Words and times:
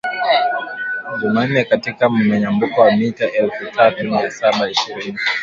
Jumanne 1.21 1.63
katika 1.63 2.09
mnyanyuko 2.09 2.81
wa 2.81 2.91
mita 2.91 3.31
elfu 3.31 3.65
tatu 3.75 4.03
mia 4.07 4.31
saba 4.31 4.69
ishirini 4.71 5.17